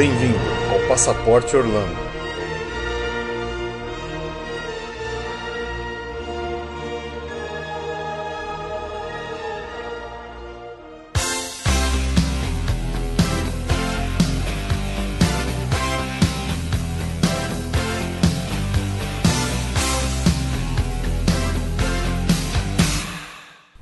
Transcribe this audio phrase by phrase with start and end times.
[0.00, 0.38] Bem-vindo
[0.72, 1.94] ao Passaporte Orlando.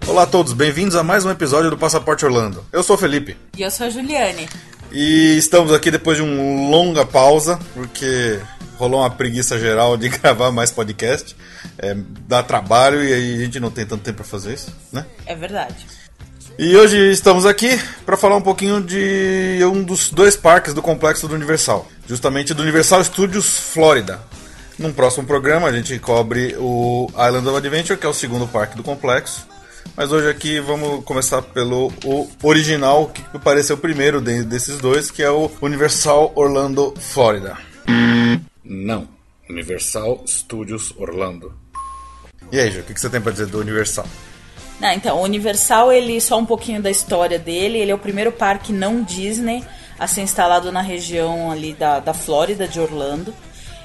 [0.04, 2.64] Olá a todos, bem-vindos a mais um episódio do Passaporte Orlando.
[2.72, 3.36] Eu sou o Felipe.
[3.56, 4.48] E eu sou a Juliane.
[4.90, 8.40] E estamos aqui depois de uma longa pausa, porque
[8.78, 11.36] rolou uma preguiça geral de gravar mais podcast.
[11.78, 11.94] É,
[12.26, 15.04] dá trabalho e aí a gente não tem tanto tempo para fazer isso, né?
[15.26, 15.86] É verdade.
[16.58, 21.28] E hoje estamos aqui para falar um pouquinho de um dos dois parques do complexo
[21.28, 24.20] do Universal, justamente do Universal Studios Florida.
[24.76, 28.76] Num próximo programa a gente cobre o Island of Adventure, que é o segundo parque
[28.76, 29.46] do complexo.
[29.96, 35.22] Mas hoje aqui vamos começar pelo o original, que parece o primeiro desses dois, que
[35.22, 37.56] é o Universal Orlando Florida.
[38.64, 39.08] Não,
[39.48, 41.52] Universal Studios Orlando.
[42.52, 44.06] E aí, Ju, o que você tem para dizer do Universal?
[44.80, 48.30] Não, então, o Universal, ele só um pouquinho da história dele, ele é o primeiro
[48.30, 49.64] parque não Disney
[49.98, 53.34] a ser instalado na região ali da, da Flórida, de Orlando.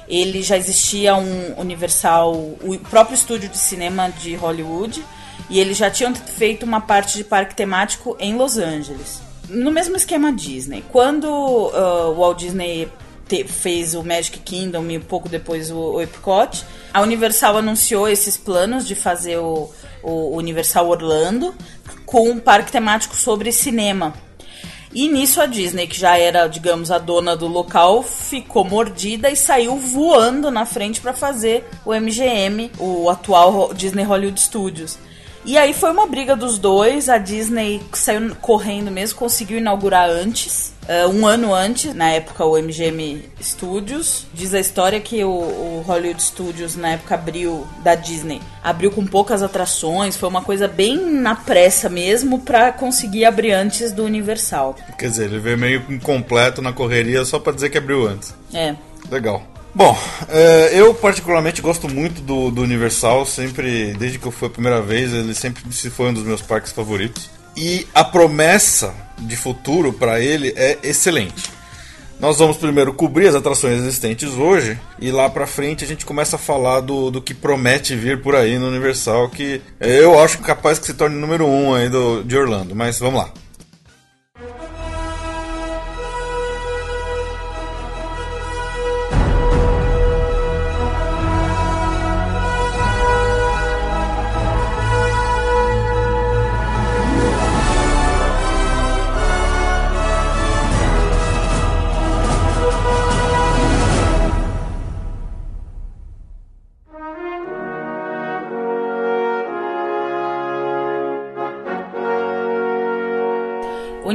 [0.06, 5.04] Ele já existia um Universal, o próprio estúdio de cinema de Hollywood,
[5.50, 9.20] e eles já tinham feito uma parte de parque temático em Los Angeles.
[9.48, 10.82] No mesmo esquema Disney.
[10.90, 12.88] Quando uh, o Walt Disney
[13.28, 18.08] te, fez o Magic Kingdom e um pouco depois o, o Epcot, a Universal anunciou
[18.08, 19.70] esses planos de fazer o,
[20.02, 21.54] o Universal Orlando
[22.06, 24.14] com um parque temático sobre cinema.
[24.94, 29.34] E nisso a Disney, que já era, digamos, a dona do local, ficou mordida e
[29.34, 34.96] saiu voando na frente para fazer o MGM, o atual Disney Hollywood Studios.
[35.44, 37.08] E aí foi uma briga dos dois.
[37.08, 40.72] A Disney saiu correndo mesmo, conseguiu inaugurar antes.
[40.84, 44.26] Uh, um ano antes, na época o MGM Studios.
[44.34, 49.06] Diz a história que o, o, Hollywood Studios na época abriu da Disney, abriu com
[49.06, 54.76] poucas atrações, foi uma coisa bem na pressa mesmo para conseguir abrir antes do Universal.
[54.98, 58.34] Quer dizer, ele veio meio incompleto na correria só para dizer que abriu antes.
[58.52, 58.74] É.
[59.10, 59.53] Legal.
[59.74, 59.98] Bom,
[60.28, 64.80] é, eu particularmente gosto muito do, do, Universal, sempre, desde que eu fui a primeira
[64.80, 67.28] vez, ele sempre se foi um dos meus parques favoritos.
[67.56, 71.50] E a promessa de futuro para ele é excelente.
[72.20, 76.36] Nós vamos primeiro cobrir as atrações existentes hoje e lá pra frente a gente começa
[76.36, 80.78] a falar do, do que promete vir por aí no Universal, que eu acho capaz
[80.78, 82.76] que se torne número um aí do, de Orlando.
[82.76, 83.32] Mas vamos lá.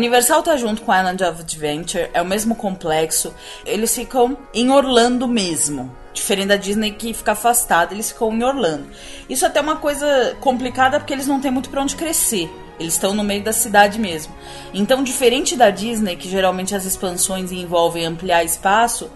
[0.09, 3.31] Universal tá junto com Island of Adventure, é o mesmo complexo.
[3.63, 5.95] Eles ficam em Orlando mesmo.
[6.11, 8.87] Diferente da Disney que fica afastada, eles ficam em Orlando.
[9.29, 12.49] Isso até é uma coisa complicada porque eles não têm muito para onde crescer.
[12.79, 14.33] Eles estão no meio da cidade mesmo.
[14.73, 19.11] Então, diferente da Disney, que geralmente as expansões envolvem ampliar espaço,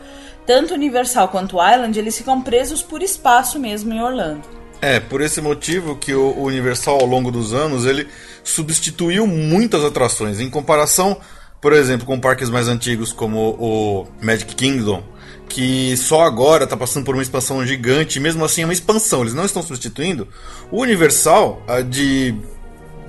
[0.46, 4.63] tanto Universal quanto Island, eles ficam presos por espaço mesmo em Orlando.
[4.84, 8.06] É, por esse motivo que o Universal ao longo dos anos, ele
[8.44, 10.42] substituiu muitas atrações.
[10.42, 11.22] Em comparação,
[11.62, 15.02] por exemplo, com parques mais antigos como o Magic Kingdom,
[15.48, 19.34] que só agora está passando por uma expansão gigante, mesmo assim é uma expansão, eles
[19.34, 20.28] não estão substituindo.
[20.70, 22.36] O Universal, de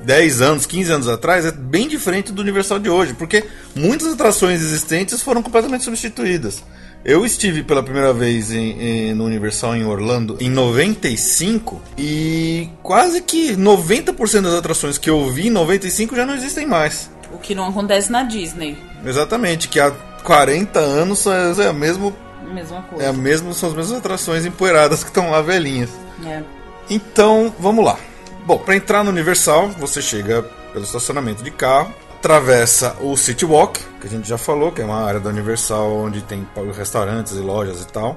[0.05, 3.43] 10 anos, 15 anos atrás, é bem diferente do Universal de hoje, porque
[3.75, 6.63] muitas atrações existentes foram completamente substituídas.
[7.05, 13.21] Eu estive pela primeira vez em, em, no Universal em Orlando em 95 e quase
[13.21, 17.11] que 90% das atrações que eu vi em 95 já não existem mais.
[17.31, 18.79] O que não acontece na Disney.
[19.05, 19.91] Exatamente, que há
[20.23, 22.15] 40 anos é, é mesmo
[22.55, 23.05] mesma coisa.
[23.05, 25.91] É a mesma, são as mesmas atrações empoeiradas que estão lá velhinhas.
[26.25, 26.43] É.
[26.89, 27.99] Então, vamos lá.
[28.47, 30.43] Bom, para entrar no Universal, você chega
[30.73, 31.93] pelo estacionamento de carro,
[32.25, 35.95] atravessa o City Walk, que a gente já falou, que é uma área da Universal
[35.95, 38.17] onde tem restaurantes e lojas e tal.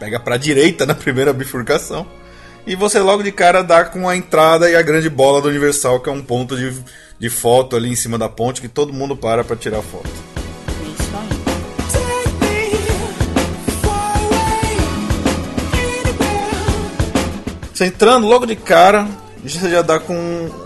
[0.00, 2.06] Pega para direita na primeira bifurcação.
[2.66, 6.00] E você logo de cara dá com a entrada e a grande bola do Universal,
[6.00, 6.74] que é um ponto de,
[7.18, 10.08] de foto ali em cima da ponte que todo mundo para para tirar foto.
[17.74, 19.06] Você entrando logo de cara,
[19.50, 20.14] você já dá com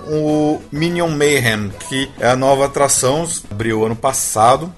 [0.09, 4.73] o Minion Mayhem, que é a nova atração, abriu ano passado.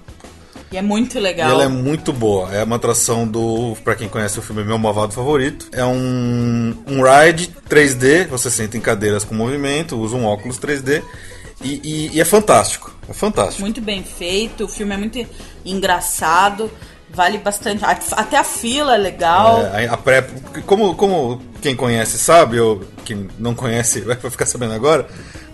[0.71, 1.49] E é muito legal.
[1.49, 2.55] E ela é muito boa.
[2.55, 3.75] É uma atração do.
[3.83, 5.67] Pra quem conhece o filme, meu malvado favorito.
[5.73, 8.29] É um, um ride 3D.
[8.29, 11.03] Você senta em cadeiras com movimento, usa um óculos 3D.
[11.63, 12.95] E, e, e é fantástico.
[13.09, 13.63] É fantástico.
[13.63, 14.65] Muito bem feito.
[14.65, 15.27] O filme é muito
[15.65, 16.71] engraçado.
[17.11, 17.85] Vale bastante.
[17.85, 19.67] Até a fila é legal.
[19.75, 20.27] É, a pré,
[20.67, 25.07] como, como quem conhece sabe, ou quem não conhece vai ficar sabendo agora,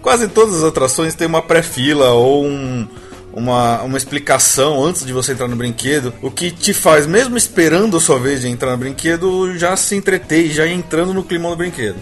[0.03, 2.87] quase todas as atrações têm uma pré-fila ou um,
[3.33, 7.97] uma, uma explicação antes de você entrar no brinquedo, o que te faz, mesmo esperando
[7.97, 11.57] a sua vez de entrar no brinquedo, já se entreter já entrando no clima do
[11.57, 11.97] brinquedo.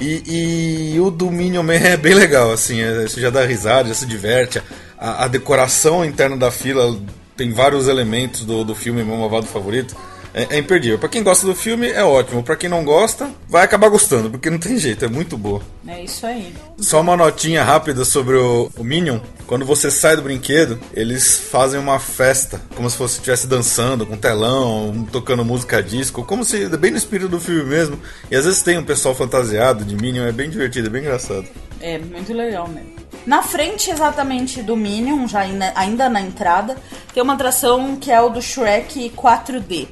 [0.00, 3.88] E, e, o do Minion Man é bem legal, assim, é, você já dá risada,
[3.88, 4.62] já se diverte.
[4.98, 6.98] A, a decoração interna da fila
[7.36, 9.94] tem vários elementos do, do filme Meu Malvado Favorito.
[10.34, 10.98] É, é imperdível.
[10.98, 12.42] Pra quem gosta do filme, é ótimo.
[12.42, 15.60] Pra quem não gosta, vai acabar gostando, porque não tem jeito, é muito boa.
[15.86, 16.54] É isso aí.
[16.78, 19.20] Só uma notinha rápida sobre o, o Minion.
[19.46, 24.16] Quando você sai do brinquedo, eles fazem uma festa, como se fosse estivesse dançando, com
[24.16, 27.98] telão, tocando música disco, como se bem no espírito do filme mesmo.
[28.30, 31.46] E às vezes tem um pessoal fantasiado de Minion, é bem divertido, é bem engraçado.
[31.82, 32.94] É, muito legal mesmo.
[33.26, 35.40] Na frente exatamente do Minion, já
[35.74, 36.76] ainda na entrada,
[37.12, 39.88] tem uma atração que é o do Shrek 4D.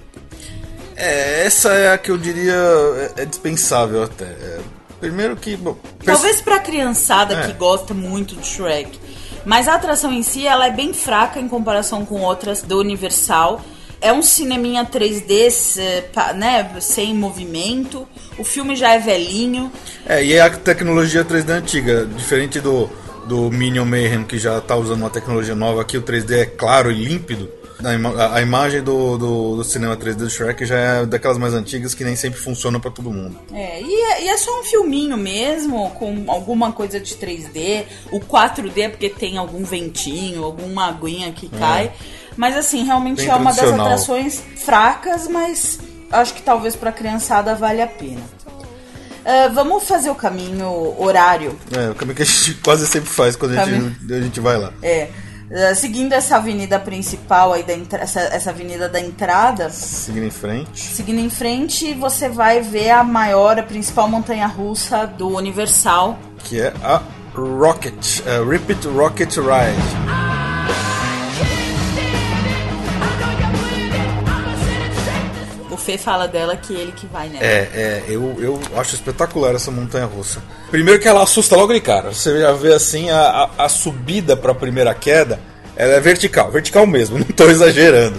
[0.96, 2.54] É, essa é a que eu diria
[3.16, 4.24] é, é dispensável até.
[4.24, 4.60] É,
[4.98, 5.56] primeiro que.
[5.56, 7.46] Bom, Talvez pra criançada é.
[7.46, 8.98] que gosta muito de Shrek.
[9.44, 13.60] Mas a atração em si, ela é bem fraca em comparação com outras do Universal.
[14.00, 18.08] É um cineminha 3D, né, sem movimento.
[18.38, 19.70] O filme já é velhinho.
[20.06, 22.88] É, e é a tecnologia 3D antiga, diferente do,
[23.26, 26.90] do Minion Mayhem, que já está usando uma tecnologia nova aqui, o 3D é claro
[26.90, 27.60] e límpido.
[27.84, 31.54] A, ima a imagem do, do, do, cinema 3D do Shrek já é daquelas mais
[31.54, 33.38] antigas que nem sempre funciona para todo mundo.
[33.52, 37.84] É e, é, e é só um filminho mesmo, com alguma coisa de 3D.
[38.12, 41.58] O 4D é porque tem algum ventinho, alguma aguinha que é.
[41.58, 41.84] cai.
[41.86, 42.19] É.
[42.40, 45.78] Mas assim, realmente Bem é uma das atrações fracas, mas
[46.10, 48.22] acho que talvez pra criançada vale a pena.
[48.22, 51.54] Uh, vamos fazer o caminho horário.
[51.70, 54.56] É, o caminho que a gente quase sempre faz quando a gente, a gente vai
[54.56, 54.72] lá.
[54.82, 55.10] É.
[55.50, 59.68] Uh, seguindo essa avenida principal aí da essa, essa avenida da entrada.
[59.68, 60.80] Seguindo em frente.
[60.80, 66.18] Seguindo em frente, você vai ver a maior, a principal montanha russa do Universal.
[66.38, 67.02] Que é a
[67.34, 70.40] Rocket, uh, Rip Rocket Ride.
[75.80, 77.44] Fê fala dela que ele que vai nela.
[77.44, 80.42] É, é eu, eu acho espetacular essa montanha russa.
[80.70, 82.12] Primeiro que ela assusta logo de cara.
[82.12, 85.40] Você já vê assim a, a, a subida para a primeira queda,
[85.74, 88.18] ela é vertical, vertical mesmo, não estou exagerando.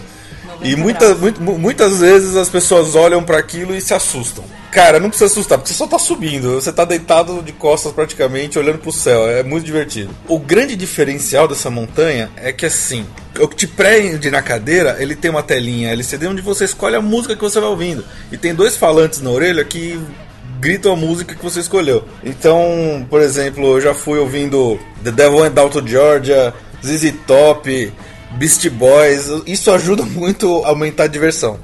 [0.64, 4.44] E muita, muito, muitas vezes as pessoas olham para aquilo e se assustam.
[4.72, 6.54] Cara, não precisa assustar, porque você só tá subindo.
[6.54, 9.30] Você tá deitado de costas praticamente, olhando pro céu.
[9.30, 10.16] É muito divertido.
[10.30, 13.06] O grande diferencial dessa montanha é que assim,
[13.38, 17.02] o que te prende na cadeira, ele tem uma telinha LCD onde você escolhe a
[17.02, 18.06] música que você vai ouvindo.
[18.32, 20.00] E tem dois falantes na orelha que
[20.62, 22.06] gritam a música que você escolheu.
[22.24, 27.94] Então, por exemplo, eu já fui ouvindo The Devil Went Down to Georgia, ZZ Top,
[28.38, 29.28] Beast Boys.
[29.46, 31.60] Isso ajuda muito a aumentar a diversão.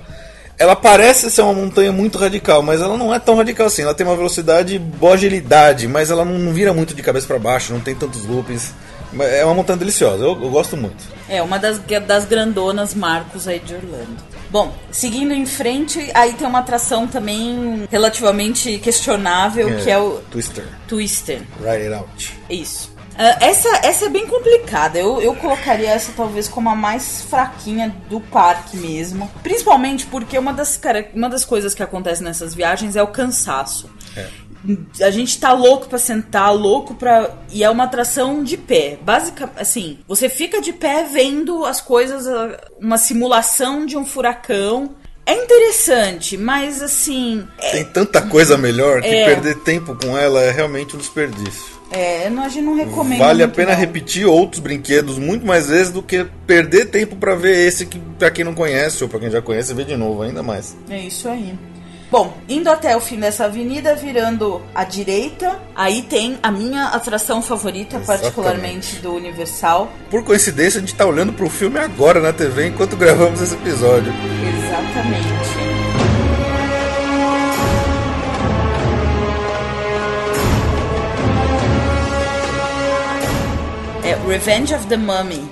[0.57, 3.83] Ela parece ser uma montanha muito radical, mas ela não é tão radical assim.
[3.83, 7.37] Ela tem uma velocidade, boa agilidade, mas ela não, não vira muito de cabeça para
[7.37, 8.73] baixo, não tem tantos loopings.
[9.19, 10.97] É uma montanha deliciosa, eu, eu, gosto muito.
[11.29, 14.17] É, uma das, das grandonas marcos aí de Orlando.
[14.49, 20.19] Bom, seguindo em frente, aí tem uma atração também relativamente questionável, é, que é o...
[20.31, 20.65] Twister.
[20.87, 21.41] Twister.
[21.59, 22.33] Ride It Out.
[22.49, 22.96] Isso.
[23.17, 24.99] Uh, essa, essa é bem complicada.
[24.99, 29.29] Eu, eu colocaria essa talvez como a mais fraquinha do parque mesmo.
[29.41, 33.89] Principalmente porque uma das, cara, uma das coisas que acontece nessas viagens é o cansaço.
[34.15, 34.27] É.
[35.01, 38.99] A gente tá louco para sentar, louco para e é uma atração de pé.
[39.01, 42.25] Basicamente, assim, você fica de pé vendo as coisas,
[42.79, 44.95] uma simulação de um furacão.
[45.25, 47.47] É interessante, mas assim.
[47.71, 47.83] Tem é...
[47.83, 49.25] tanta coisa melhor que é...
[49.25, 51.76] perder tempo com ela é realmente um desperdício.
[51.91, 53.19] É, a gente não recomendo.
[53.19, 53.79] Vale a pena não.
[53.79, 58.29] repetir outros brinquedos muito mais vezes do que perder tempo para ver esse que para
[58.29, 60.75] quem não conhece ou para quem já conhece ver de novo, ainda mais.
[60.89, 61.57] É isso aí.
[62.09, 67.41] Bom, indo até o fim dessa avenida, virando à direita, aí tem a minha atração
[67.41, 68.21] favorita, Exatamente.
[68.21, 69.91] particularmente do Universal.
[70.09, 74.13] Por coincidência, a gente tá olhando pro filme agora na TV enquanto gravamos esse episódio.
[74.65, 75.86] Exatamente.
[84.07, 85.43] É Revenge of the Mummy,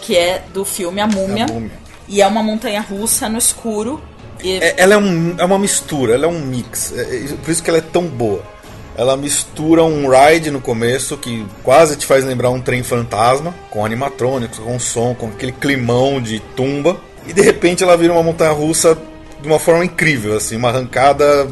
[0.00, 1.44] que é do filme A Múmia.
[1.44, 1.70] A Múmia.
[2.08, 4.02] E é uma montanha russa no escuro.
[4.42, 4.58] E...
[4.58, 6.92] É, ela é, um, é uma mistura, ela é um mix.
[6.96, 8.42] É, é, por isso que ela é tão boa.
[8.96, 13.84] Ela mistura um ride no começo que quase te faz lembrar um trem fantasma, com
[13.84, 17.00] animatrônicos, com som, com aquele climão de tumba.
[17.28, 18.98] E de repente ela vira uma montanha russa
[19.40, 21.48] de uma forma incrível, assim, uma arrancada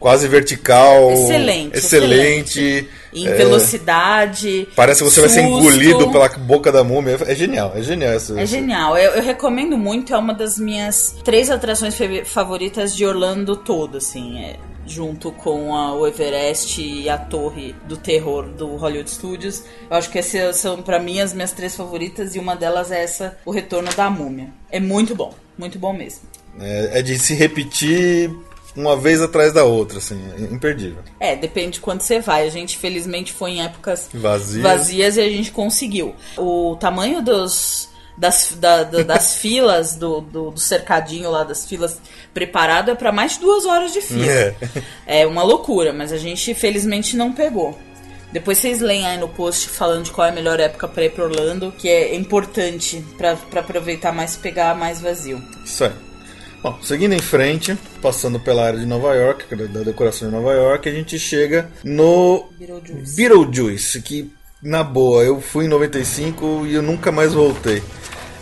[0.00, 1.10] quase vertical.
[1.12, 1.76] Excelente.
[1.76, 2.58] Excelente.
[2.58, 4.68] excelente em é, velocidade.
[4.74, 5.28] Parece que você susto.
[5.28, 7.18] vai ser engolido pela boca da múmia.
[7.26, 8.12] É genial, é genial.
[8.12, 8.98] Essa, é genial.
[8.98, 14.38] Eu, eu, recomendo muito, é uma das minhas três atrações favoritas de Orlando todo, assim.
[14.40, 14.56] É,
[14.86, 19.64] junto com a, o Everest e a Torre do Terror do Hollywood Studios.
[19.90, 23.02] Eu acho que essas são, para mim, as minhas três favoritas e uma delas é
[23.02, 24.48] essa, O Retorno da Múmia.
[24.70, 26.22] É muito bom, muito bom mesmo.
[26.60, 28.30] É, é de se repetir
[28.76, 31.02] uma vez atrás da outra, assim, é imperdível.
[31.20, 32.46] É, depende de quando você vai.
[32.46, 36.14] A gente, felizmente, foi em épocas vazias, vazias e a gente conseguiu.
[36.36, 37.92] O tamanho dos.
[38.16, 42.00] Das, da, da, das filas, do, do, do, cercadinho lá, das filas
[42.32, 44.30] preparado é para mais de duas horas de fila.
[44.30, 44.54] É.
[45.04, 47.76] é uma loucura, mas a gente felizmente não pegou.
[48.30, 51.10] Depois vocês leem aí no post falando de qual é a melhor época para ir
[51.10, 55.42] para Orlando, que é importante para aproveitar mais e pegar mais vazio.
[55.64, 55.92] Isso aí.
[56.64, 60.50] Bom, seguindo em frente, passando pela área de Nova York, é da decoração de Nova
[60.54, 66.72] York, a gente chega no Beetlejuice, Beetlejuice que na boa, eu fui em 95 e
[66.72, 67.82] eu nunca mais voltei.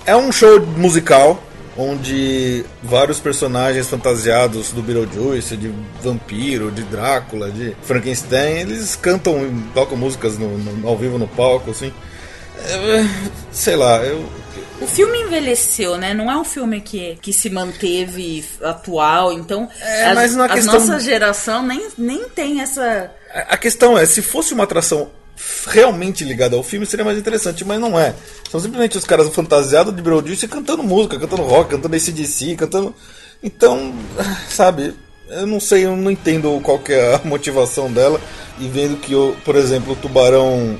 [0.06, 1.42] É um show musical
[1.76, 9.96] onde vários personagens fantasiados do Beetlejuice, de vampiro, de Drácula, de Frankenstein, eles cantam, tocam
[9.96, 11.92] músicas no, no, ao vivo no palco, assim.
[12.56, 13.04] É,
[13.50, 14.24] sei lá, eu
[14.82, 16.12] o filme envelheceu, né?
[16.12, 19.32] Não é um filme que, que se manteve atual.
[19.32, 20.74] Então, é, as, mas na a questão...
[20.74, 23.10] nossa geração nem, nem tem essa.
[23.48, 25.10] A questão é, se fosse uma atração
[25.66, 28.14] realmente ligada ao filme, seria mais interessante, mas não é.
[28.50, 32.94] São simplesmente os caras fantasiados de Beetlejuice cantando música, cantando rock, cantando ACDC, cantando.
[33.42, 33.94] Então,
[34.50, 34.94] sabe,
[35.28, 38.20] eu não sei, eu não entendo qual é a motivação dela.
[38.58, 40.78] E vendo que, por exemplo, o Tubarão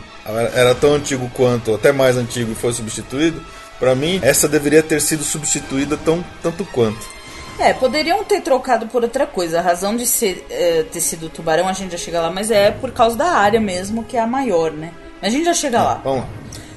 [0.55, 3.43] era tão antigo quanto, até mais antigo e foi substituído
[3.83, 7.05] para mim, essa deveria ter sido substituída tão, tanto quanto.
[7.59, 9.59] É, poderiam ter trocado por outra coisa.
[9.59, 12.71] A razão de ser, é, ter sido tubarão, a gente já chega lá, mas é
[12.71, 14.93] por causa da área mesmo, que é a maior, né?
[15.21, 16.01] A gente já chega lá.
[16.05, 16.29] Vamos lá.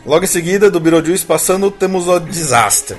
[0.03, 2.97] Logo em seguida, do Beetlejuice passando, temos o Disaster.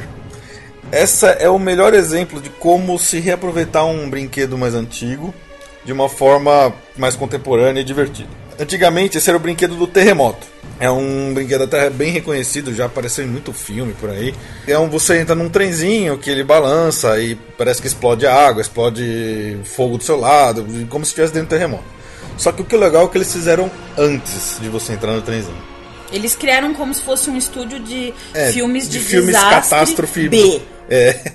[0.93, 5.35] Essa é o melhor exemplo de como se reaproveitar um brinquedo mais antigo
[5.85, 8.31] de uma forma mais contemporânea e divertida.
[8.57, 10.47] Antigamente, esse era o brinquedo do terremoto.
[10.79, 14.35] É um brinquedo até bem reconhecido, já apareceu em muito filme por aí.
[14.67, 19.59] É um, você entra num trenzinho que ele balança e parece que explode água, explode
[19.65, 21.85] fogo do seu lado, como se estivesse dentro do terremoto.
[22.37, 25.23] Só que o que é legal é que eles fizeram antes de você entrar no
[25.23, 25.57] trenzinho.
[26.13, 30.61] Eles criaram como se fosse um estúdio de é, filmes de, de filmes catástrofe B.
[30.89, 31.33] É.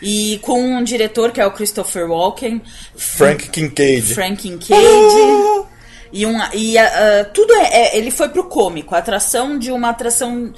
[0.00, 2.62] E com um diretor que é o Christopher Walken.
[2.96, 4.14] Frank Kincaid.
[4.14, 4.80] Frank Kincaid.
[4.80, 5.73] Ah!
[6.14, 8.94] E, um, e uh, tudo é, é, Ele foi pro cômico.
[8.94, 10.52] A atração de uma atração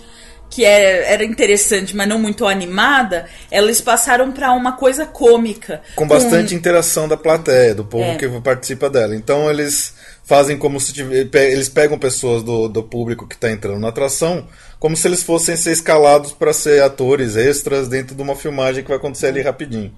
[0.50, 5.80] que era, é, era interessante, mas não muito animada, eles passaram para uma coisa cômica.
[5.96, 6.54] Com bastante com...
[6.54, 8.16] interação da plateia, do povo é.
[8.16, 9.16] que participa dela.
[9.16, 13.88] Então eles fazem como se eles pegam pessoas do, do público que está entrando na
[13.88, 14.46] atração
[14.78, 18.88] como se eles fossem ser escalados para ser atores extras dentro de uma filmagem que
[18.88, 19.92] vai acontecer ali rapidinho.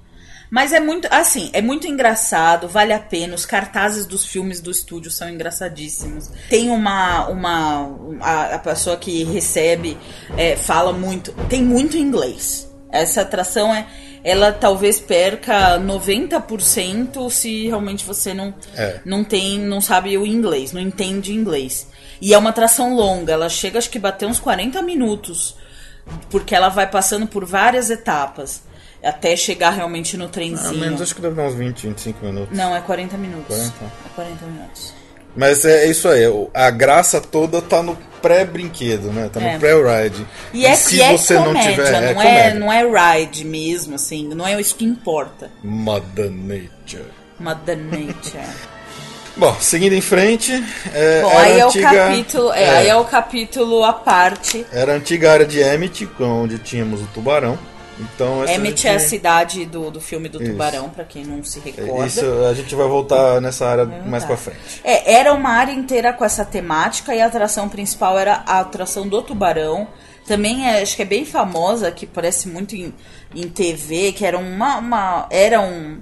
[0.50, 3.34] Mas é muito, assim, é muito engraçado, vale a pena.
[3.34, 6.30] Os cartazes dos filmes do estúdio são engraçadíssimos.
[6.48, 9.98] Tem uma, uma a, a pessoa que recebe
[10.36, 12.66] é, fala muito, tem muito inglês.
[12.90, 13.86] Essa atração é,
[14.24, 19.00] ela talvez perca 90% se realmente você não, é.
[19.04, 21.88] não tem, não sabe o inglês, não entende inglês.
[22.20, 25.54] E é uma atração longa, ela chega acho que bater uns 40 minutos,
[26.30, 28.62] porque ela vai passando por várias etapas
[29.02, 30.82] até chegar realmente no trenzinho.
[30.82, 32.56] Ah, menos acho que deve dar uns 20, 25 minutos.
[32.56, 33.56] Não, é 40 minutos.
[33.56, 33.84] 40?
[33.84, 34.94] É 40 minutos.
[35.36, 39.30] Mas é isso aí, a graça toda tá no pré-brinquedo, né?
[39.32, 39.58] Tá no é.
[39.58, 40.26] pré-ride.
[40.52, 41.94] E, é, se e é você comédia, não tiver.
[41.94, 45.50] É não, é, não é ride mesmo, assim, não é isso que importa.
[45.62, 47.06] Mother Nature.
[47.38, 48.42] Mother Nature.
[49.36, 50.52] Bom, seguindo em frente.
[50.92, 52.52] É, Bom, aí é antiga, o capítulo.
[52.52, 54.66] É, é, aí é o capítulo à parte.
[54.72, 57.56] Era a antiga área de Emmett, onde tínhamos o tubarão.
[58.00, 58.88] Então, Emmett gente...
[58.88, 62.06] é a cidade do, do filme do Tubarão, para quem não se recorda.
[62.06, 64.80] Isso, a gente vai voltar nessa área mais para frente.
[64.84, 69.08] É, era uma área inteira com essa temática e a atração principal era a atração
[69.08, 69.88] do Tubarão.
[70.26, 72.94] Também é, acho que é bem famosa, que parece muito em,
[73.34, 75.98] em TV, que era uma, uma era um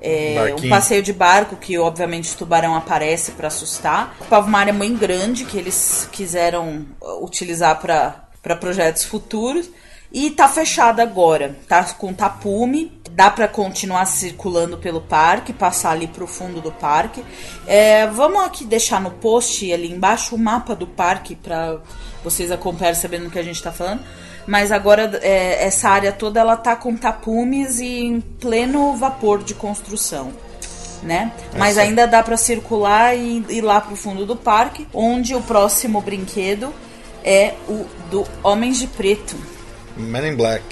[0.00, 4.16] é, um passeio de barco que obviamente o tubarão aparece para assustar.
[4.20, 6.86] Ocupava uma área muito grande que eles quiseram
[7.20, 9.68] utilizar para projetos futuros.
[10.10, 16.06] E tá fechada agora, tá com tapume, dá para continuar circulando pelo parque, passar ali
[16.06, 17.22] pro fundo do parque.
[17.66, 21.78] É, vamos aqui deixar no post ali embaixo o mapa do parque para
[22.24, 24.02] vocês acompanharem sabendo o que a gente tá falando.
[24.46, 29.52] Mas agora é, essa área toda ela tá com tapumes e em pleno vapor de
[29.52, 30.32] construção.
[31.02, 31.30] Né?
[31.56, 36.00] Mas ainda dá para circular e ir lá pro fundo do parque, onde o próximo
[36.00, 36.72] brinquedo
[37.22, 39.36] é o do Homens de Preto.
[39.98, 40.62] Men in Black.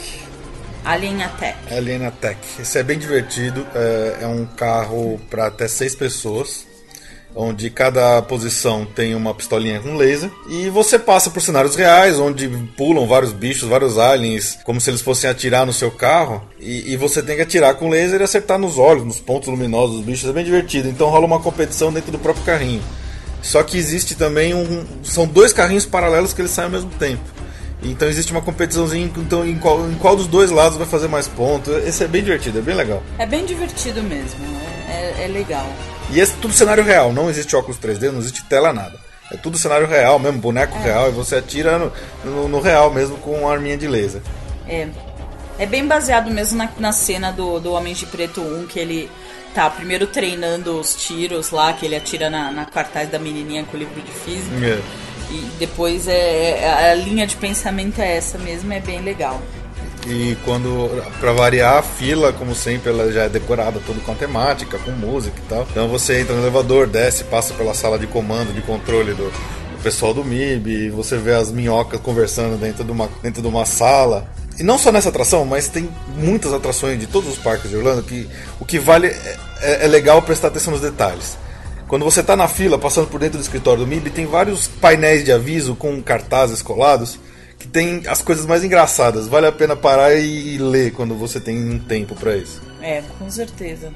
[0.84, 1.74] Alien Attack.
[1.74, 2.38] Alien Attack.
[2.60, 3.66] Esse é bem divertido.
[3.74, 6.64] É, é um carro para até seis pessoas.
[7.34, 10.30] Onde cada posição tem uma pistolinha com laser.
[10.48, 15.02] E você passa por cenários reais, onde pulam vários bichos, vários aliens, como se eles
[15.02, 16.48] fossem atirar no seu carro.
[16.58, 19.96] E, e você tem que atirar com laser e acertar nos olhos, nos pontos luminosos
[19.96, 20.30] dos bichos.
[20.30, 20.88] É bem divertido.
[20.88, 22.82] Então rola uma competição dentro do próprio carrinho.
[23.42, 24.84] Só que existe também um.
[25.02, 27.35] São dois carrinhos paralelos que eles saem ao mesmo tempo.
[27.82, 31.28] Então existe uma competiçãozinha então, em, qual, em qual dos dois lados vai fazer mais
[31.28, 31.74] pontos.
[31.84, 33.02] Esse é bem divertido, é bem legal.
[33.18, 34.40] É bem divertido mesmo,
[34.88, 35.66] é, é, é legal.
[36.10, 38.98] E esse é tudo cenário real, não existe óculos 3D, não existe tela nada.
[39.32, 40.82] É tudo cenário real mesmo, boneco é.
[40.82, 41.92] real, e você atira no,
[42.24, 44.22] no, no, real mesmo com uma arminha de laser.
[44.68, 44.88] É.
[45.58, 49.10] É bem baseado mesmo na, na cena do, do Homem de Preto 1, que ele
[49.54, 53.76] tá primeiro treinando os tiros lá, que ele atira na, na cartaz da menininha com
[53.76, 54.54] o livro de física.
[54.64, 55.05] É.
[55.30, 59.40] E depois é, é, a linha de pensamento é essa mesmo, é bem legal.
[60.06, 64.14] E quando, para variar, a fila, como sempre, ela já é decorada toda com a
[64.14, 65.66] temática, com música e tal.
[65.68, 69.82] Então você entra no elevador, desce, passa pela sala de comando, de controle do, do
[69.82, 74.28] pessoal do MIB, você vê as minhocas conversando dentro de uma, dentro de uma sala.
[74.58, 78.02] E não só nessa atração, mas tem muitas atrações de todos os parques de Orlando
[78.02, 78.28] que
[78.60, 81.36] o que vale é, é, é legal prestar atenção nos detalhes.
[81.88, 85.24] Quando você está na fila, passando por dentro do escritório do MIB, tem vários painéis
[85.24, 87.18] de aviso com cartazes colados
[87.58, 89.28] que tem as coisas mais engraçadas.
[89.28, 92.60] Vale a pena parar e ler quando você tem um tempo para isso.
[92.82, 93.92] É, com certeza.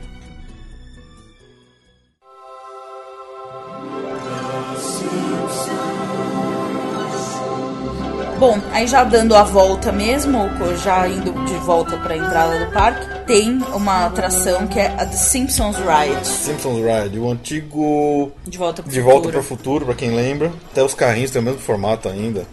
[8.40, 10.48] Bom, aí já dando a volta mesmo,
[10.82, 15.04] já indo de volta para a entrada do parque, tem uma atração que é a
[15.04, 16.26] The Simpsons Ride.
[16.26, 20.50] Simpsons Ride, o antigo De volta para De volta para o futuro, para quem lembra.
[20.72, 22.46] Até os carrinhos têm o mesmo formato ainda.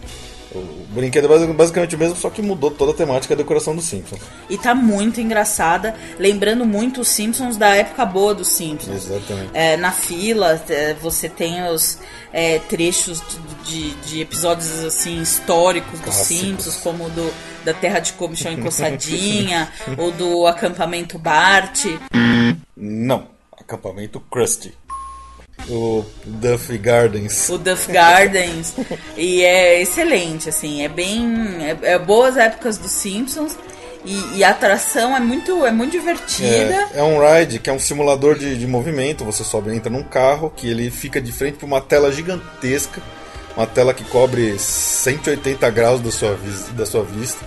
[0.54, 3.84] O brinquedo é basicamente o mesmo, só que mudou toda a temática e decoração dos
[3.84, 4.20] Simpsons.
[4.48, 9.06] E tá muito engraçada, lembrando muito os Simpsons da época boa dos Simpsons.
[9.06, 9.50] Exatamente.
[9.52, 11.98] É, na fila, é, você tem os
[12.32, 13.22] é, trechos
[13.64, 17.32] de, de, episódios assim históricos dos Simpsons, como o do
[17.64, 21.84] da Terra de Comichão Encossadinha, ou do acampamento Bart.
[22.74, 24.72] Não, acampamento Krusty.
[25.68, 27.48] O Duff Gardens.
[27.48, 28.74] O Duff Gardens.
[29.16, 30.82] e é excelente, assim.
[30.82, 31.58] É bem.
[31.60, 33.56] É, é boas épocas dos Simpsons.
[34.04, 36.88] E, e, a atração é muito, é muito divertida.
[36.94, 39.24] É, é um ride que é um simulador de, de movimento.
[39.24, 43.02] Você sobe, entra num carro que ele fica de frente para uma tela gigantesca,
[43.56, 46.38] uma tela que cobre 180 graus da sua,
[46.72, 47.44] da sua vista.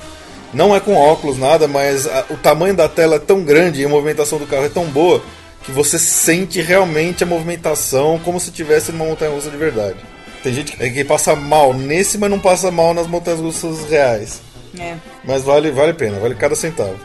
[0.54, 3.86] Não é com óculos nada, mas a, o tamanho da tela é tão grande e
[3.86, 5.24] a movimentação do carro é tão boa
[5.64, 9.98] que você sente realmente a movimentação como se tivesse numa montanha russa de verdade.
[10.44, 14.42] Tem gente que passa mal nesse, mas não passa mal nas montanhas russas reais.
[14.80, 14.96] É.
[15.24, 16.98] Mas vale, vale a pena, vale cada centavo.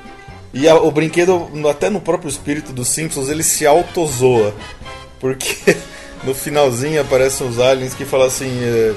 [0.54, 4.54] E a, o brinquedo, até no próprio espírito dos Simpsons, ele se autozoa.
[5.20, 5.76] Porque
[6.24, 8.58] no finalzinho aparecem os aliens que falam assim.
[8.62, 8.94] É,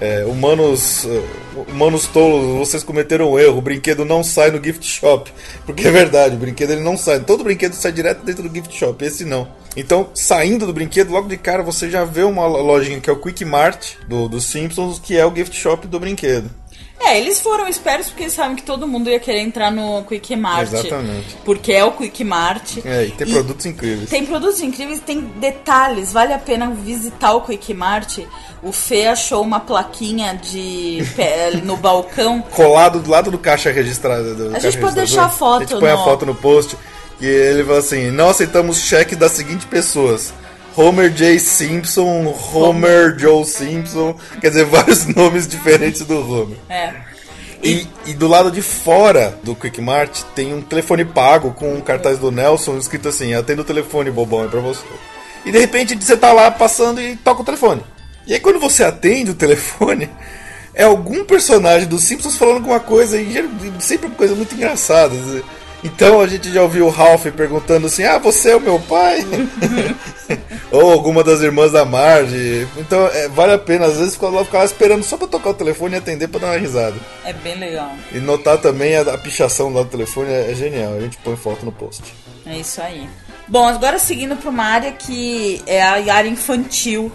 [0.00, 3.58] é, humanos, uh, humanos tolos, vocês cometeram um erro.
[3.58, 5.32] O brinquedo não sai no gift shop.
[5.66, 7.20] Porque é verdade, o brinquedo ele não sai.
[7.20, 9.48] Todo brinquedo sai direto dentro do gift shop, esse não.
[9.76, 13.20] Então, saindo do brinquedo, logo de cara você já vê uma lojinha que é o
[13.20, 16.50] Quick Mart do, dos Simpsons, que é o gift shop do brinquedo.
[17.00, 20.34] É, eles foram espertos porque eles sabem que todo mundo ia querer entrar no Quick
[20.34, 20.72] Mart.
[20.72, 21.36] Exatamente.
[21.44, 22.78] Porque é o Quick Mart.
[22.84, 24.10] É, e tem e produtos incríveis.
[24.10, 26.12] Tem produtos incríveis, tem detalhes.
[26.12, 28.18] Vale a pena visitar o Quick Mart.
[28.62, 30.98] O Fê achou uma plaquinha de
[31.64, 32.42] no balcão.
[32.50, 34.34] Colado do lado do caixa registrado.
[34.34, 35.62] Do a caixa gente pode deixar a foto.
[35.62, 36.00] A gente põe no...
[36.00, 36.76] a foto no post.
[37.20, 40.32] E ele falou assim: não aceitamos cheque das seguintes pessoas.
[40.78, 41.40] Homer J.
[41.40, 46.56] Simpson, Homer Joe Simpson, quer dizer, vários nomes diferentes do Homer.
[46.68, 46.94] É.
[47.60, 51.80] E, e, do lado de fora do Quick Mart tem um telefone pago com um
[51.80, 54.84] cartaz do Nelson escrito assim: atenda o telefone, bobão, é pra você.
[55.44, 57.82] E de repente você tá lá passando e toca o telefone.
[58.24, 60.08] E aí quando você atende o telefone,
[60.72, 63.34] é algum personagem dos Simpsons falando alguma coisa, e
[63.80, 65.16] sempre coisa muito engraçada.
[65.82, 69.24] Então a gente já ouviu o Ralph perguntando assim: Ah, você é o meu pai?
[70.70, 72.66] Ou alguma das irmãs da Marge.
[72.76, 75.94] Então é, vale a pena, às vezes ela ficava esperando só pra tocar o telefone
[75.94, 76.96] e atender pra dar uma risada.
[77.24, 77.92] É bem legal.
[78.12, 80.94] E notar também a, a pichação lá do telefone é, é genial.
[80.94, 82.02] A gente põe foto no post.
[82.44, 83.08] É isso aí.
[83.46, 87.10] Bom, agora seguindo para uma área que é a área infantil,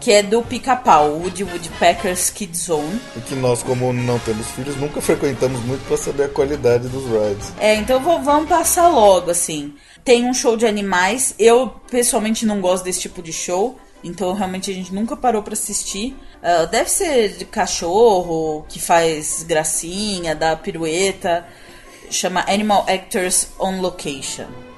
[0.00, 3.00] que é do pica-pau, Woody Woodpeckers Kid Zone.
[3.16, 7.04] E que nós, como não temos filhos, nunca frequentamos muito para saber a qualidade dos
[7.04, 7.52] rides.
[7.58, 9.74] É, então vamos passar logo, assim.
[10.04, 11.34] Tem um show de animais.
[11.38, 13.78] Eu, pessoalmente, não gosto desse tipo de show.
[14.02, 16.14] Então, realmente, a gente nunca parou para assistir.
[16.42, 21.46] Uh, deve ser de cachorro, que faz gracinha, dá pirueta.
[22.10, 24.73] Chama Animal Actors on Location.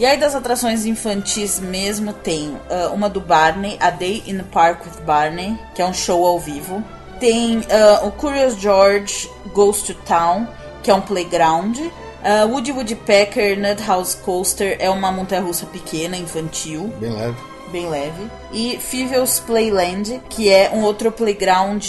[0.00, 4.44] E aí das atrações infantis mesmo tem uh, uma do Barney, A Day in the
[4.50, 6.82] Park with Barney, que é um show ao vivo.
[7.20, 10.48] Tem uh, o Curious George Goes to Town,
[10.82, 11.76] que é um playground.
[11.76, 16.90] Uh, Woody Woodpecker Nut House Coaster é uma montanha-russa pequena, infantil.
[16.98, 18.30] Bem leve bem leve.
[18.52, 21.84] E Fievel's Playland, que é um outro playground,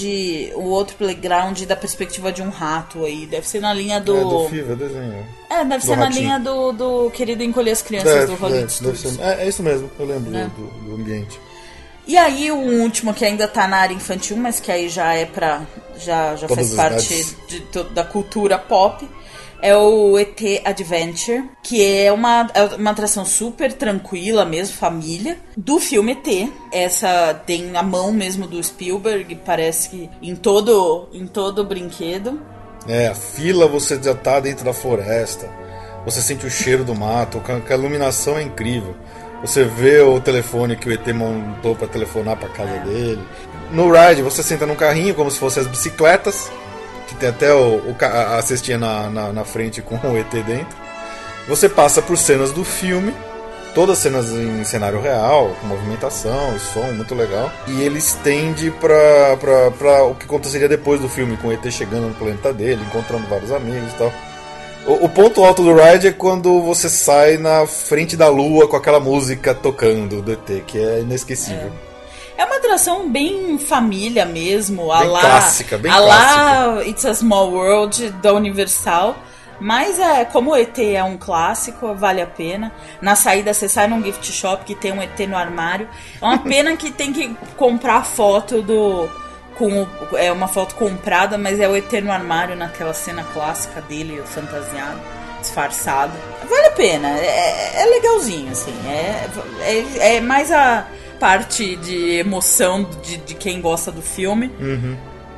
[0.55, 3.25] o um outro playground da perspectiva de um rato aí.
[3.25, 4.15] Deve ser na linha do.
[4.15, 5.25] É, do Fievel, desenho.
[5.49, 5.99] É, deve do ser ratinho.
[5.99, 8.97] na linha do, do Querido Encolher as Crianças deve, do Hollywood deve.
[8.97, 10.45] Deve é, é, isso mesmo, eu lembro É.
[10.45, 11.39] do, do, ambiente.
[12.07, 15.25] E aí o último que ainda tá na área infantil, mas que aí já é
[15.25, 15.61] pra.
[15.97, 19.07] já, já Todas faz parte de, to- da cultura pop.
[19.61, 25.79] É o ET Adventure, que é uma, é uma atração super tranquila mesmo, família, do
[25.79, 26.49] filme ET.
[26.71, 32.39] Essa tem a mão mesmo do Spielberg, parece que em todo, em todo brinquedo.
[32.87, 35.47] É, a fila você já tá dentro da floresta.
[36.05, 38.95] Você sente o cheiro do mato, a iluminação é incrível.
[39.41, 43.21] Você vê o telefone que o ET montou para telefonar para casa dele.
[43.71, 46.51] No ride, você senta num carrinho como se fossem as bicicletas,
[47.11, 50.77] que tem até o, o a cestinha na, na, na frente com o ET dentro.
[51.47, 53.13] Você passa por cenas do filme,
[53.75, 57.51] todas cenas em cenário real, com movimentação som, muito legal.
[57.67, 61.69] E ele estende pra, pra, pra o que aconteceria depois do filme, com o ET
[61.69, 64.13] chegando no planeta dele, encontrando vários amigos e tal.
[64.85, 68.77] O, o ponto alto do ride é quando você sai na frente da lua com
[68.77, 71.71] aquela música tocando do ET, que é inesquecível.
[71.87, 71.90] É
[72.65, 78.09] atração bem família mesmo, a Bem lá, clássica, bem a lá It's a Small World
[78.21, 79.15] da Universal.
[79.59, 82.71] Mas é, como o ET é um clássico, vale a pena.
[82.99, 85.87] Na saída você sai num gift shop que tem um ET no armário.
[86.19, 89.07] É uma pena que tem que comprar foto do
[89.55, 93.81] com o- é uma foto comprada, mas é o ET no armário naquela cena clássica
[93.81, 94.99] dele fantasiado,
[95.39, 96.13] disfarçado.
[96.49, 98.73] Vale a pena, é, é legalzinho assim.
[98.87, 99.27] É,
[99.61, 100.87] é, é mais a
[101.21, 104.51] parte de emoção de, de quem gosta do filme.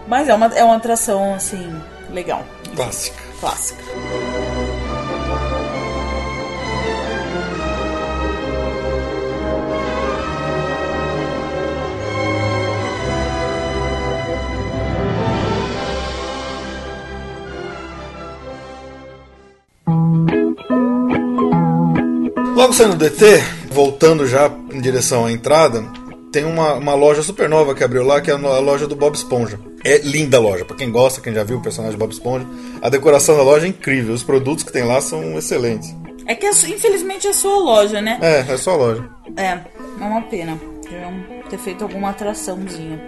[0.08, 1.76] Mas é uma, é uma atração, assim,
[2.10, 2.46] legal.
[2.74, 3.22] Clássica.
[3.42, 3.84] Clássica.
[22.56, 23.20] Logo saindo do ET,
[23.74, 25.84] voltando já em direção à entrada,
[26.32, 28.96] tem uma, uma loja super nova que abriu lá, que é a a loja do
[28.96, 29.60] Bob Esponja.
[29.84, 32.46] É linda a loja, pra quem gosta, quem já viu o personagem Bob Esponja.
[32.82, 35.94] A decoração da loja é incrível, os produtos que tem lá são excelentes.
[36.26, 38.18] É que, é infelizmente, é sua loja, né?
[38.22, 39.10] É, é só a loja.
[39.36, 40.60] É, é uma pena.
[40.84, 43.02] Deviam ter feito alguma atraçãozinha.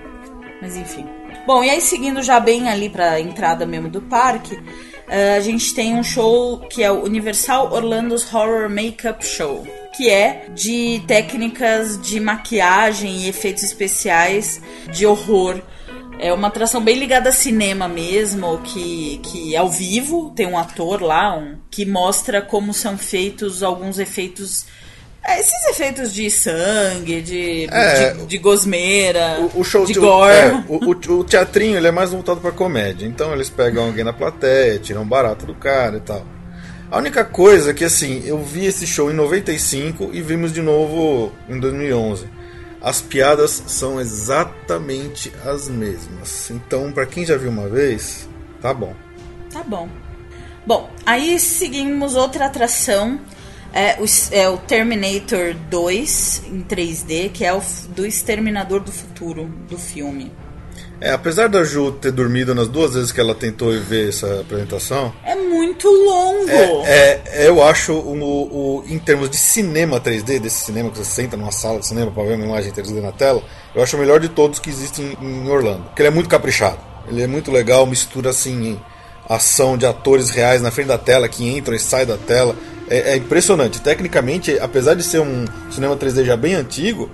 [0.61, 1.05] Mas enfim.
[1.45, 4.59] Bom, e aí seguindo já bem ali pra entrada mesmo do parque,
[5.07, 9.65] eh, a gente tem um show que é o Universal Orlando's Horror Makeup Show.
[9.95, 15.61] Que é de técnicas de maquiagem e efeitos especiais de horror.
[16.19, 20.57] É uma atração bem ligada a cinema mesmo, que, que é ao vivo, tem um
[20.57, 24.65] ator lá um, que mostra como são feitos alguns efeitos
[25.27, 30.31] é, esses efeitos de sangue, de, É, de, de gosmeira, O, o show de gore.
[30.31, 33.07] é, o, o- teatrinho ele é mais voltado pra comédia.
[33.07, 36.23] Então eles pegam alguém na plateia, tiram um barato do cara e tal.
[36.91, 41.31] A única coisa que assim, eu vi esse show em 95 e vimos de novo
[41.49, 42.27] em 2011.
[42.81, 46.51] As piadas são exatamente as mesmas.
[46.51, 48.29] Então, pra quem já viu uma vez,
[48.61, 48.93] tá bom.
[49.51, 49.89] Tá bom.
[50.65, 53.19] Bom, aí seguimos outra atração.
[53.73, 59.45] É o, é o Terminator 2 em 3D, que é o do Exterminador do Futuro,
[59.67, 60.31] do filme.
[61.01, 65.13] É, apesar da Ju ter dormido nas duas vezes que ela tentou ver essa apresentação,
[65.25, 66.49] É muito longo.
[66.85, 71.03] É, é, eu acho, o, o- em termos de cinema 3D, desse cinema que você
[71.05, 73.43] senta numa sala de cinema para ver uma imagem 3D na tela,
[73.75, 75.83] eu acho o melhor de todos que existem em Orlando.
[75.85, 76.79] Porque ele é muito caprichado.
[77.07, 78.79] Ele é muito legal, mistura assim
[79.27, 82.55] ação de atores reais na frente da tela que entram e saem da tela.
[82.89, 83.81] É, é impressionante.
[83.81, 87.09] Tecnicamente, apesar de ser um cinema 3D já bem antigo,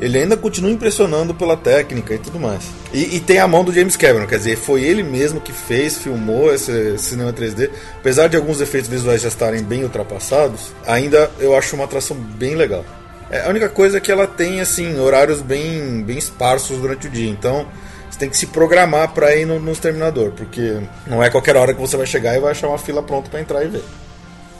[0.00, 2.64] ele ainda continua impressionando pela técnica e tudo mais.
[2.92, 5.98] E, e, tem a mão do James Cameron, quer dizer, foi ele mesmo que fez,
[5.98, 7.70] filmou esse, cinema 3D.
[7.98, 12.54] Apesar de alguns efeitos visuais já estarem bem ultrapassados, ainda eu acho uma atração bem
[12.54, 12.84] legal.
[13.30, 17.10] É, a única coisa é que ela tem assim horários bem, bem esparsos durante o
[17.10, 17.66] dia, então
[18.10, 21.72] você tem que se programar para ir no, no exterminador, porque não é qualquer hora
[21.72, 23.82] que você vai chegar e vai achar uma fila pronta para entrar e ver.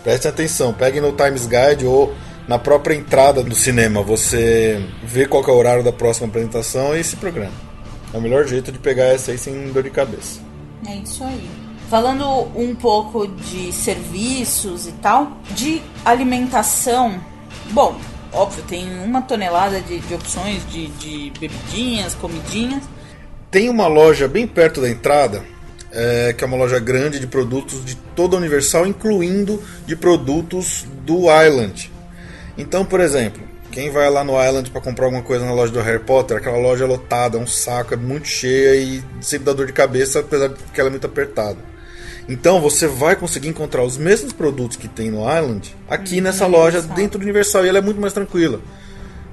[0.03, 2.15] Prestem atenção, peguem no Times Guide ou
[2.47, 7.03] na própria entrada do cinema você vê qual é o horário da próxima apresentação e
[7.03, 7.53] se programa.
[8.13, 10.41] É o melhor jeito de pegar essa aí sem dor de cabeça.
[10.87, 11.49] É isso aí.
[11.91, 12.27] Falando
[12.57, 17.21] um pouco de serviços e tal, de alimentação,
[17.71, 17.97] bom,
[18.33, 22.83] óbvio, tem uma tonelada de, de opções de, de bebidinhas, comidinhas.
[23.51, 25.43] Tem uma loja bem perto da entrada
[25.95, 30.85] é, que é uma loja grande de produtos de toda a Universal, incluindo de produtos
[31.05, 31.94] do Island.
[32.57, 35.81] Então, por exemplo, quem vai lá no Island para comprar alguma coisa na loja do
[35.81, 39.53] Harry Potter, aquela loja é lotada, é um saco, é muito cheia e sempre dá
[39.53, 41.59] dor de cabeça, apesar de que ela é muito apertada.
[42.29, 46.47] Então você vai conseguir encontrar os mesmos produtos que tem no Island aqui hum, nessa
[46.47, 48.61] loja dentro do Universal e ela é muito mais tranquila.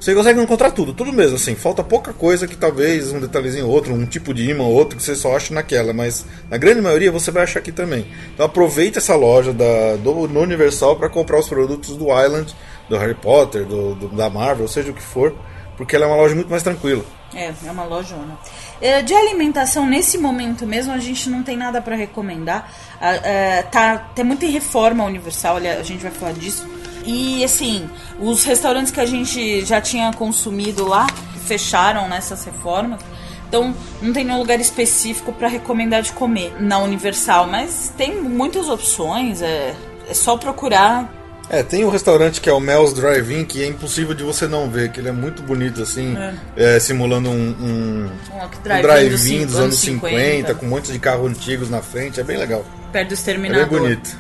[0.02, 1.54] Você consegue encontrar tudo, tudo mesmo, assim.
[1.54, 5.16] Falta pouca coisa que talvez um detalhezinho outro, um tipo de imã outro que você
[5.16, 8.08] só ache naquela, mas na grande maioria você vai achar aqui também.
[8.34, 12.56] Então aproveite essa loja da, do, no Universal para comprar os produtos do Island,
[12.92, 15.36] do Harry Potter, do, do, da Marvel, seja o que for,
[15.78, 17.04] porque ela é uma loja muito mais tranquila.
[17.34, 18.38] É, é uma lojona.
[18.82, 22.70] É, de alimentação, nesse momento mesmo, a gente não tem nada para recomendar.
[23.02, 26.68] É, tá, tem muita reforma universal, a gente vai falar disso
[27.06, 31.08] e assim, os restaurantes que a gente já tinha consumido lá
[31.46, 33.02] fecharam nessas reformas.
[33.48, 38.70] Então, não tem nenhum lugar específico para recomendar de comer na Universal, mas tem muitas
[38.70, 39.76] opções, é,
[40.08, 41.21] é só procurar.
[41.54, 44.70] É, tem um restaurante que é o Mel's Drive-In, que é impossível de você não
[44.70, 46.16] ver, que ele é muito bonito, assim,
[46.56, 46.76] é.
[46.76, 50.94] É, simulando um, um, um drive-in drive dos, dos anos 50, 50, com um monte
[50.94, 52.66] de carros antigos na frente, é bem legal.
[52.94, 53.66] Perto do exterminador.
[53.66, 54.18] É bem bonito.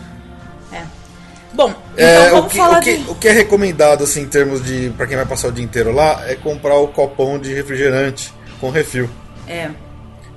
[1.54, 3.10] Bom, é, então vamos o que, falar o que, de...
[3.10, 4.90] o que é recomendado, assim, em termos de.
[4.96, 8.70] para quem vai passar o dia inteiro lá, é comprar o copão de refrigerante com
[8.70, 9.10] refil.
[9.48, 9.70] É.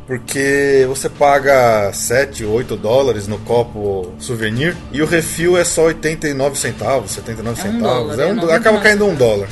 [0.06, 6.58] Porque você paga 7, 8 dólares no copo souvenir e o refil é só 89
[6.58, 8.16] centavos, 79 é um centavos.
[8.16, 9.48] Dólar, é um, acaba caindo um dólar.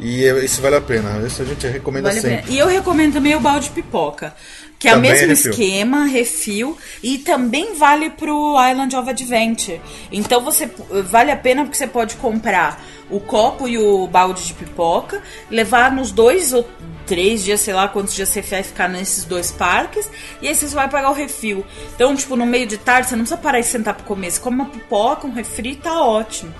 [0.00, 1.22] E é, isso vale a pena.
[1.26, 2.52] Isso a gente recomenda vale sempre.
[2.52, 4.34] E eu recomendo também o balde de pipoca.
[4.78, 9.80] Que é o mesmo é esquema, refil, e também vale pro Island of Adventure.
[10.12, 10.68] Então você
[11.04, 15.92] vale a pena porque você pode comprar o copo e o balde de pipoca, levar
[15.92, 16.66] nos dois ou
[17.06, 20.66] três dias, sei lá quantos dias você vai ficar nesses dois parques, e aí você
[20.68, 21.64] vai pagar o refil.
[21.94, 24.30] Então, tipo, no meio de tarde, você não precisa parar e sentar para comer.
[24.30, 26.52] Você come uma pipoca, um refri, tá ótimo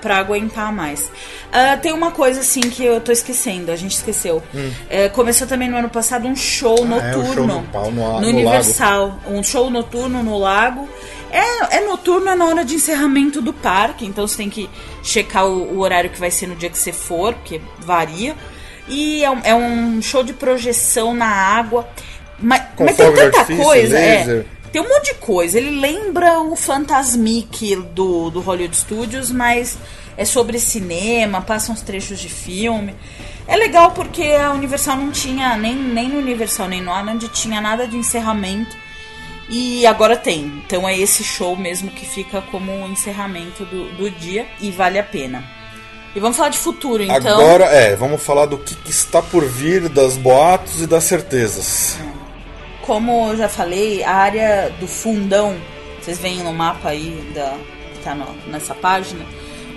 [0.00, 1.00] para aguentar mais.
[1.00, 4.40] Uh, tem uma coisa assim que eu tô esquecendo, a gente esqueceu.
[4.54, 4.70] Hum.
[4.88, 7.90] É, começou também no ano passado um show ah, noturno é, um show no, no,
[7.90, 9.06] no, no Universal.
[9.08, 9.20] Lago.
[9.26, 10.88] Um show noturno no lago.
[11.36, 14.70] É, é noturno, é na hora de encerramento do parque, então você tem que
[15.02, 18.34] checar o, o horário que vai ser no dia que você for, porque varia.
[18.88, 21.86] E é um, é um show de projeção na água.
[22.38, 23.98] Mas, mas tem tanta coisa.
[23.98, 25.58] É, tem um monte de coisa.
[25.58, 29.76] Ele lembra o Fantasmic do, do Hollywood Studios, mas
[30.16, 32.94] é sobre cinema, passa uns trechos de filme.
[33.46, 37.60] É legal porque a Universal não tinha, nem, nem no Universal nem no Island, tinha
[37.60, 38.76] nada de encerramento.
[39.48, 40.62] E agora tem.
[40.64, 44.98] Então é esse show mesmo que fica como um encerramento do, do dia e vale
[44.98, 45.44] a pena.
[46.14, 47.38] E vamos falar de futuro, então.
[47.38, 51.98] Agora, é, vamos falar do que, que está por vir, das boatos e das certezas.
[52.80, 55.54] Como eu já falei, a área do fundão,
[56.00, 57.54] vocês veem no mapa aí da,
[57.92, 59.26] que tá no, nessa página,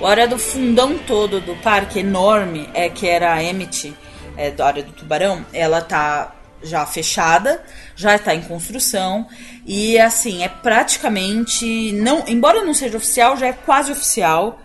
[0.01, 3.93] a área do fundão todo do parque, enorme, é que era a Emmett,
[4.37, 7.63] é, da área do tubarão, ela tá já fechada,
[7.95, 9.27] já está em construção
[9.65, 14.59] e assim é praticamente não, embora não seja oficial, já é quase oficial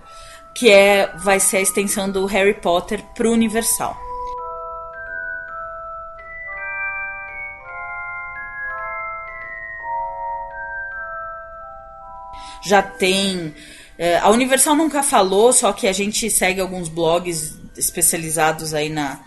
[0.55, 4.05] que é vai ser a extensão do Harry Potter para o Universal.
[12.65, 13.55] já tem.
[13.97, 19.21] É, a Universal nunca falou, só que a gente segue alguns blogs especializados aí na,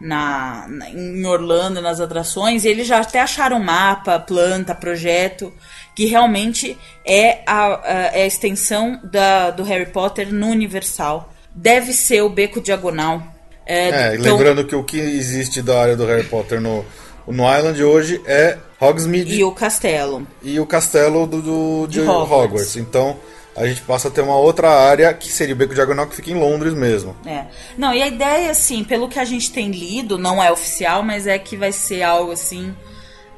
[0.00, 5.52] na, na, em Orlando, nas atrações, eles já até acharam mapa, planta, projeto,
[5.94, 6.76] que realmente
[7.06, 11.32] é a, a, é a extensão da, do Harry Potter no Universal.
[11.54, 13.22] Deve ser o Beco Diagonal.
[13.66, 14.36] É, é então...
[14.36, 16.84] lembrando que o que existe da área do Harry Potter no,
[17.26, 20.26] no Island hoje é Hogsmeade E o castelo.
[20.42, 22.30] e o castelo do, do- de, De Hogwarts.
[22.30, 22.76] Hogwarts.
[22.76, 23.16] Então
[23.56, 26.30] a gente passa a ter uma outra área que seria o Beco Diagonal que fica
[26.30, 27.16] em Londres mesmo.
[27.24, 27.44] É.
[27.78, 31.26] Não, e a ideia, assim, pelo que a gente tem lido, não é oficial, mas
[31.26, 32.74] é que vai ser algo assim.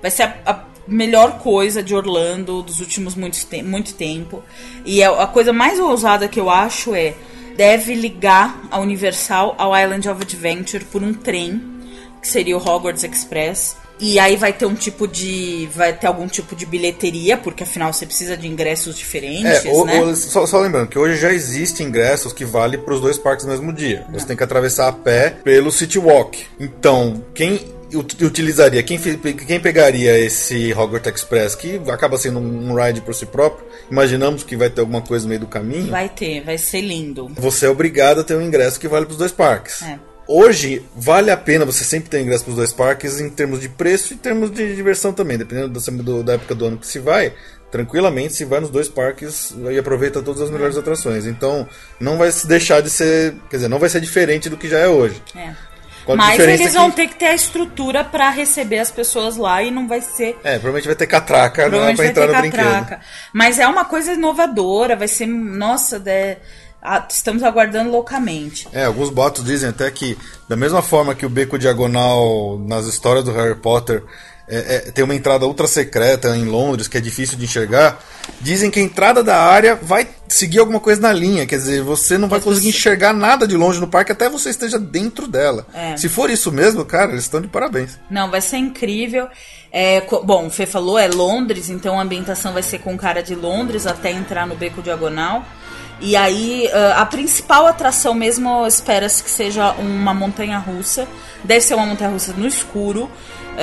[0.01, 4.43] Vai ser a, a melhor coisa de Orlando dos últimos muito, te muito tempo.
[4.85, 7.15] E é- a coisa mais ousada que eu acho é.
[7.57, 11.63] Deve ligar a Universal ao Island of Adventure por um trem,
[12.21, 13.79] que seria o Hogwarts Express.
[13.99, 15.69] E aí vai ter um tipo de.
[15.75, 19.85] Vai ter algum tipo de bilheteria, porque afinal você precisa de ingressos diferentes, É, o-
[19.87, 20.01] né?
[20.03, 23.47] o- só, só lembrando que hoje já existem ingressos que valem para os dois parques
[23.47, 24.05] no mesmo dia.
[24.13, 26.45] Você tem que atravessar a pé pelo City Walk.
[26.61, 33.01] Então, quem ut- utilizaria, quem, quem pegaria esse Hogwarts Express, que acaba sendo um ride
[33.01, 36.43] por si próprio, imaginamos que vai ter alguma coisa no meio do caminho, Vai ter,
[36.45, 37.31] vai ser lindo.
[37.35, 39.81] você é obrigado a ter um ingresso que vale para os dois parques.
[39.83, 39.99] É.
[40.29, 43.69] Hoje, vale a pena você sempre ter ingresso para os dois parques em termos de
[43.69, 45.69] preço e em termos de diversão também, dependendo
[46.03, 47.33] do- da época do ano que se vai.
[47.71, 51.27] Tranquilamente, se vai nos dois parques e aproveita todas as melhores atrações.
[51.27, 51.69] Então,
[52.01, 53.35] não vai se deixar de ser.
[53.51, 55.23] Quer dizer, não vai ser diferente do que já é hoje.
[55.37, 55.51] É.
[56.17, 59.73] Mas eles que- vão ter que ter a estrutura pra receber as pessoas lá e
[59.73, 60.39] não vai ser.
[60.45, 62.73] É, provavelmente vai ter catraca né, Provavelmente pra vai entrar ter no brinquedo.
[62.81, 63.01] catraca.
[63.33, 65.27] Mas é uma coisa inovadora, vai ser.
[65.27, 66.66] Nossa, é- ah,
[67.11, 68.69] estamos aguardando loucamente.
[68.73, 70.17] É, alguns boatos dizem até que,
[70.49, 74.03] da mesma forma que o beco diagonal nas histórias do Harry Potter
[74.49, 77.99] é, é, tem uma entrada ultra secreta em Londres que é difícil de enxergar,
[78.41, 82.17] dizem que a entrada da área vai seguir alguma coisa na linha, quer dizer, você
[82.17, 85.67] não vai conseguir enxergar nada de longe no parque até você esteja dentro dela.
[85.75, 85.97] É.
[85.97, 87.99] Se for isso mesmo, cara, eles estão de parabéns.
[88.09, 89.29] Não, vai ser incrível.
[89.73, 93.35] É, bom, o Fê falou, é Londres, então a ambientação vai ser com cara de
[93.35, 95.45] Londres até entrar no Beco Diagonal.
[96.01, 101.09] E aí, a principal atração mesmo espera-se que seja uma montanha russa.
[101.43, 103.11] Deve ser uma montanha russa no escuro,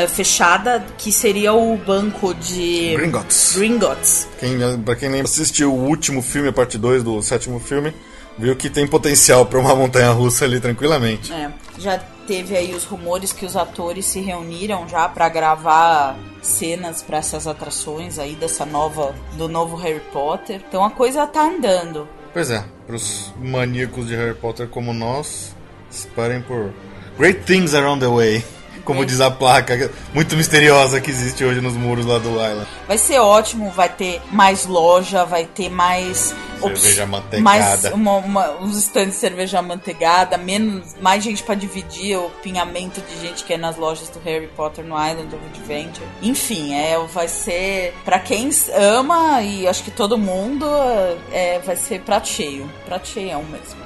[0.10, 3.54] fechada, que seria o banco de Gringotts.
[3.56, 4.28] Gringotts.
[4.40, 7.94] Quem, pra quem lembra, assistiu o último filme, a parte 2 do sétimo filme,
[8.36, 11.32] viu que tem potencial pra uma montanha russa ali tranquilamente.
[11.32, 17.04] É, já teve aí os rumores que os atores se reuniram já pra gravar cenas
[17.04, 20.62] pra essas atrações aí dessa nova do novo Harry Potter.
[20.68, 22.08] Então a coisa tá andando.
[22.34, 25.56] Pois é, pros maníacos de Harry Potter como nós,
[25.92, 26.74] esperem por
[27.16, 28.44] Great Things Around the Way,
[28.84, 32.68] como Great- diz a placa muito misteriosa que existe hoje nos muros lá do Island.
[32.88, 37.42] Vai ser ótimo, vai ter mais loja, vai ter mais Cerveja manteigada.
[37.42, 43.02] mais uma, uma, uns stands de cerveja manteigada, menos mais gente pra dividir o pinhamento
[43.02, 46.08] de gente que é nas lojas do Harry Potter no Island of Adventure.
[46.22, 50.66] Enfim, é vai ser pra quem ama e acho que todo mundo
[51.32, 53.84] é, vai ser prato cheio, prato cheião mesmo.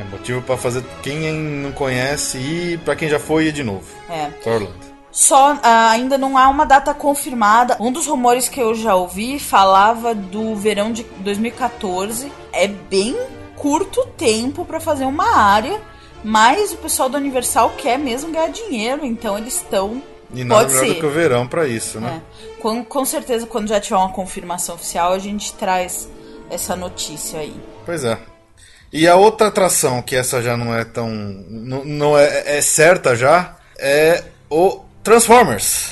[0.00, 3.84] É motivo pra fazer quem não conhece e pra quem já foi ir de novo.
[4.08, 4.26] É.
[4.42, 4.90] Pra Orlando.
[5.12, 7.76] Só ah, ainda não há uma data confirmada.
[7.80, 12.32] Um dos rumores que eu já ouvi falava do verão de 2014.
[12.52, 13.16] É bem
[13.56, 15.78] curto tempo para fazer uma área,
[16.24, 20.02] mas o pessoal da Universal quer mesmo ganhar dinheiro, então eles estão.
[20.32, 20.94] E nada Pode melhor ser.
[20.94, 22.22] do que o verão pra isso, né?
[22.38, 22.60] É.
[22.62, 26.08] Com, com certeza, quando já tiver uma confirmação oficial, a gente traz
[26.48, 27.54] essa notícia aí.
[27.84, 28.16] Pois é.
[28.92, 31.08] E a outra atração, que essa já não é tão.
[31.10, 35.90] não, não é, é certa já, é o Transformers.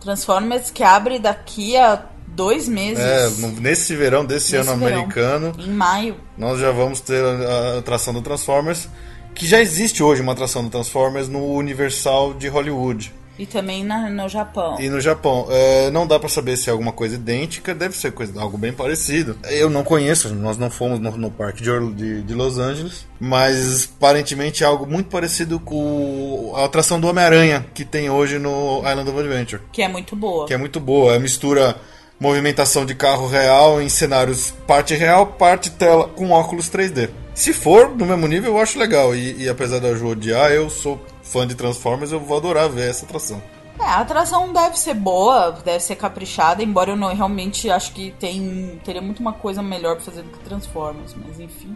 [0.00, 2.98] Transformers que abre daqui a dois meses.
[3.02, 3.28] É,
[3.60, 4.98] nesse verão desse Nesse ano verão.
[5.00, 6.16] americano, Em maio.
[6.36, 8.88] nós já vamos ter a atração do Transformers,
[9.34, 14.08] que já existe hoje uma atração do Transformers no Universal de Hollywood E também na,
[14.08, 14.80] no Japão.
[14.80, 15.48] e no Japão.
[15.50, 18.72] É, não dá pra saber se é alguma coisa idêntica, deve ser coisa, algo bem
[18.72, 19.36] parecido.
[19.50, 23.90] Eu não conheço, nós não fomos no, no parque de, de, de Los Angeles, mas
[23.96, 29.10] aparentemente é algo muito parecido com a atração do Homem-Aranha que tem hoje no Island
[29.10, 29.62] of Adventure.
[29.72, 30.46] Que é muito boa.
[30.46, 31.16] que é muito boa.
[31.16, 31.74] É mistura
[32.20, 37.10] movimentação de carro real em cenários parte real, parte tela com óculos 3D.
[37.34, 39.14] Se for no mesmo nível, eu acho legal.
[39.14, 42.90] E, e apesar da Ju odiar, eu sou fã de Transformers, eu vou adorar ver
[42.90, 43.42] essa atração.
[43.80, 48.12] É, a atração deve ser boa, deve ser caprichada, embora eu não realmente acho que
[48.20, 51.74] tem teria muito uma coisa melhor pra fazer do que Transformers, mas enfim.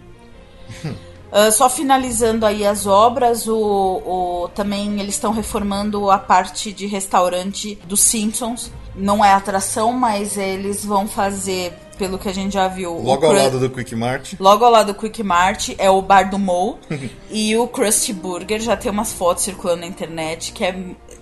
[1.33, 6.87] Ah, só finalizando aí as obras, o, o- também eles estão reformando a parte de
[6.87, 8.71] restaurante dos Simpsons.
[8.97, 13.33] Não é atração, mas eles vão fazer, pelo que a gente já viu, Logo ao
[13.33, 14.33] Cru- lado do Quick Mart.
[14.41, 16.79] Logo ao lado do Quick Mart é o Bar do Mo
[17.31, 18.61] e o Krusty Burger.
[18.61, 20.75] Já tem umas fotos circulando na internet que é,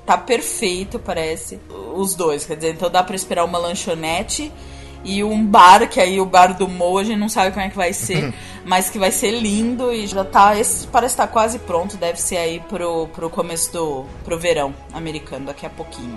[0.06, 1.58] tá perfeito, parece.
[1.96, 4.52] Os dois, quer dizer, então dá pra esperar uma lanchonete
[5.04, 7.68] e um bar, que aí o Bar do Mo a gente não sabe como é
[7.68, 8.32] que vai ser,
[8.64, 10.58] mas que vai ser lindo e já tá.
[10.58, 14.04] Esse parece estar quase pronto, deve ser aí pro, pro começo do.
[14.24, 16.16] pro verão americano, daqui a pouquinho.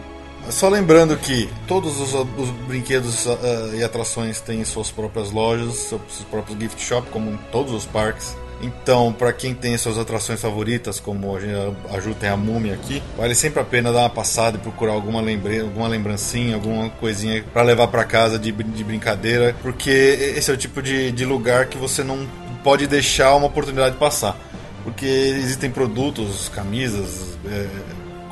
[0.49, 6.01] Só lembrando que todos os, os brinquedos uh, e atrações têm suas próprias lojas, seus
[6.29, 8.35] próprios gift shop, como em todos os parques.
[8.61, 13.35] Então, para quem tem suas atrações favoritas, como a Ju tem a múmia aqui, vale
[13.35, 15.59] sempre a pena dar uma passada e procurar alguma, lembre...
[15.59, 19.91] alguma lembrancinha, alguma coisinha para levar para casa de, de brincadeira, porque
[20.35, 22.27] esse é o tipo de, de lugar que você não
[22.63, 24.35] pode deixar uma oportunidade passar.
[24.83, 27.67] Porque existem produtos, camisas, é,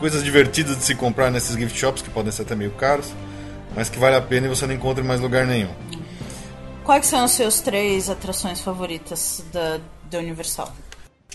[0.05, 3.07] coisas divertidas de se comprar nesses gift shops que podem ser até meio caros,
[3.75, 5.73] mas que vale a pena e você não encontra em mais lugar nenhum.
[6.83, 9.79] Quais são as suas três atrações favoritas da,
[10.11, 10.71] da Universal?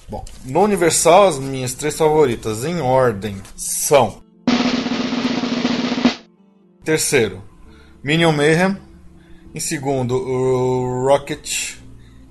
[0.09, 4.23] Bom, no Universal, as minhas três favoritas em ordem são.
[6.85, 7.43] Terceiro,
[8.05, 8.77] Minion Mayhem.
[9.53, 11.75] Em segundo, o Rocket.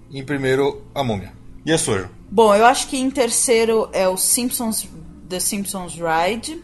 [0.10, 1.34] Em primeiro, a Múmia.
[1.66, 2.10] E a sua?
[2.32, 4.88] Bom, eu acho que em terceiro é o Simpsons,
[5.30, 6.62] The Simpsons Ride.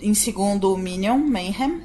[0.00, 1.82] Em segundo, o Minion Mayhem.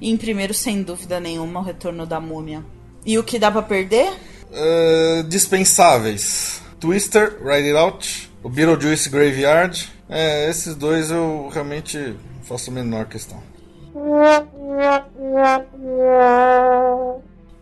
[0.00, 2.64] E em primeiro, sem dúvida nenhuma, o Retorno da Múmia.
[3.06, 4.12] E o que dá para perder?
[4.50, 6.60] Uh, dispensáveis.
[6.80, 9.88] Twister, Ride It Out, o Beetlejuice Graveyard.
[10.08, 13.42] É, esses dois eu realmente faço a menor questão.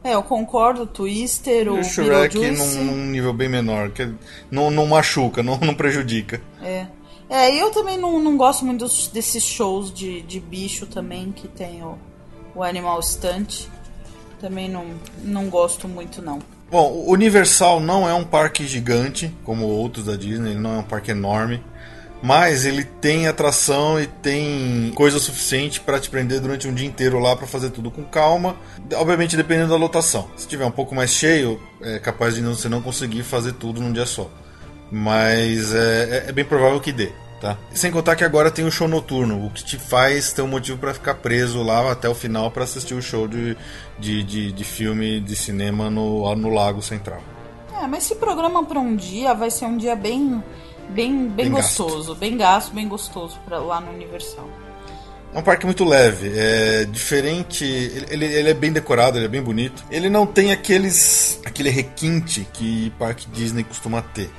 [0.05, 4.09] É, eu concordo, Twister, o, o Shrek num, num, nível bem menor, que
[4.51, 6.41] não, não machuca, não, não prejudica.
[6.63, 6.87] É.
[7.29, 11.33] É, e eu também não, não gosto muito dos, desses shows de, de bicho também,
[11.33, 11.99] que tem o,
[12.55, 13.67] o Animal Stunt.
[14.41, 14.87] Também não,
[15.23, 16.41] não gosto muito, não.
[16.71, 20.79] Bom, o Universal não é um parque gigante, como outros da Disney, ele não é
[20.79, 21.63] um parque enorme.
[22.23, 27.19] Mas ele tem atração e tem coisa suficiente para te prender durante um dia inteiro
[27.19, 28.57] lá para fazer tudo com calma.
[28.95, 30.29] Obviamente dependendo da lotação.
[30.35, 33.93] Se tiver um pouco mais cheio, é capaz de você não conseguir fazer tudo num
[33.93, 34.31] dia só.
[34.91, 37.11] Mas é, é, é bem provável que dê.
[37.41, 37.59] Tá?
[37.75, 40.79] Sem contar que agora tem o show noturno, o que te faz ter um motivo
[40.79, 43.57] para ficar preso lá até o final para assistir o show de,
[43.99, 47.21] de, de, de, filme de cinema no, no Lago Central.
[47.79, 50.43] É, mas se programa para um dia, vai ser um dia bem,
[50.89, 52.17] bem, bem, bem gostoso, gasto.
[52.17, 54.49] bem gasto, bem gostoso para lá no Universal.
[55.35, 59.43] É um parque muito leve, é diferente, ele, ele, é bem decorado, ele é bem
[59.43, 59.85] bonito.
[59.91, 64.31] Ele não tem aqueles aquele requinte que parque Disney costuma ter.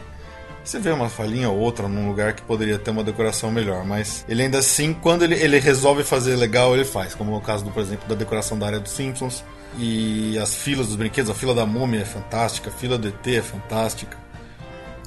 [0.68, 4.26] Você vê uma falhinha ou outra num lugar que poderia ter uma decoração melhor, mas
[4.28, 7.16] ele ainda assim, quando ele, ele resolve fazer legal, ele faz.
[7.16, 9.46] Como no caso, do, por exemplo, da decoração da área dos Simpsons.
[9.80, 13.28] E as filas dos brinquedos, a fila da múmia é fantástica, a fila do ET
[13.28, 14.18] é fantástica.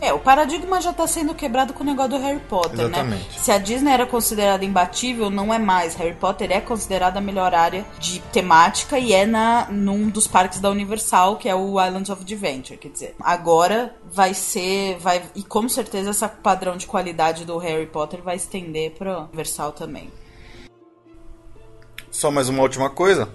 [0.01, 2.85] É, o paradigma já está sendo quebrado com o negócio do Harry Potter, né?
[2.85, 3.29] Exatamente.
[3.29, 3.39] né?
[3.39, 5.95] Se a Disney era considerada imbatível, não é mais.
[5.95, 10.59] Harry Potter é considerada a melhor área de temática e é na num dos parques
[10.59, 13.15] da Universal, que é o Islands of Adventure, quer dizer.
[13.21, 18.37] Agora vai ser, vai e com certeza esse padrão de qualidade do Harry Potter vai
[18.37, 20.11] estender para Universal também.
[22.11, 23.29] Só mais uma última coisa.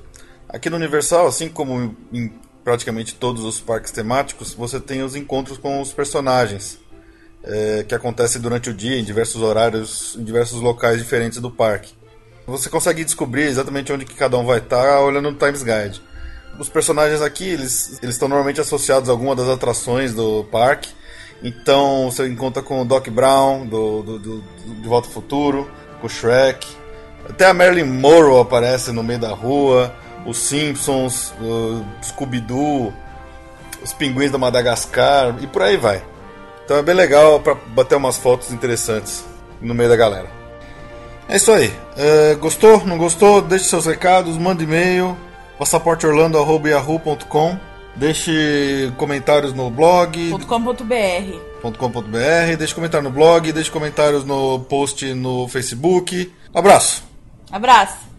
[0.49, 2.33] Aqui no Universal, assim como em
[2.65, 6.79] praticamente todos os parques temáticos, você tem os encontros com os personagens,
[7.43, 11.93] é, que acontecem durante o dia, em diversos horários, em diversos locais diferentes do parque.
[12.47, 16.01] Você consegue descobrir exatamente onde que cada um vai estar olhando no Times Guide.
[16.57, 20.89] Os personagens aqui, eles estão normalmente associados a alguma das atrações do parque.
[21.43, 25.69] Então você encontra com o Doc Brown, do, do, do, do De Volta ao Futuro,
[26.01, 26.67] com o Shrek.
[27.29, 29.93] Até a Marilyn Monroe aparece no meio da rua
[30.25, 32.93] os Simpsons, o Scooby-Doo,
[33.83, 36.03] os Pinguins da Madagascar e por aí vai.
[36.63, 39.23] Então é bem legal para bater umas fotos interessantes
[39.61, 40.27] no meio da galera.
[41.29, 41.71] É isso aí.
[41.95, 42.85] É, gostou?
[42.85, 43.41] Não gostou?
[43.41, 45.17] Deixe seus recados, mande e-mail
[45.57, 47.57] passaporteorlando.yahoo.com
[47.95, 50.31] Deixe comentários no blog.
[50.45, 56.33] .com.br .com.br Deixe comentário no blog, deixe comentários no post no Facebook.
[56.53, 57.03] Abraço.
[57.49, 58.14] Abraço.